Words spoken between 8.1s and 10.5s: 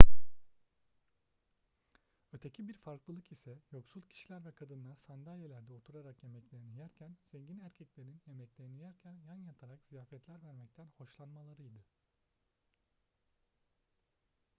yemeklerini yerken yan yatarak ziyafetler